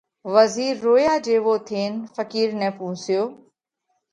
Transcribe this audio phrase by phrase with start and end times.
[0.33, 3.23] وزِير رويا جيوو ٿينَ ڦقِير نئہ پُونسيو: